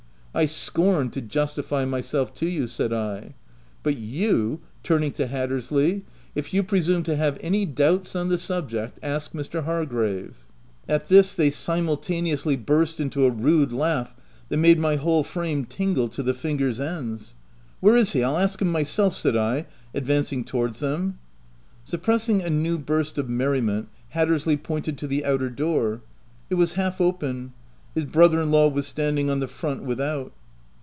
[0.33, 3.33] u I scorn to justify myself to you !'* said I."
[3.83, 6.03] But you/' turning to Hattersley, 6i
[6.35, 9.65] if you presume to have any doubts on the subject, ask Mr.
[9.65, 10.45] Hargrove."
[10.87, 14.15] At this, they simultaneously burst into a rude laugh
[14.47, 17.35] that made my whole frame tingle to the finger's ends."
[17.81, 18.23] Where is he?
[18.23, 21.19] I'll ask him myself!" said I, advancing towards them.
[21.83, 26.03] Suppressing anew burst of merriment, Hat tersley pointed to the outer door.
[26.49, 27.51] It was half open.
[27.93, 30.31] His brother in law was standing on the front without.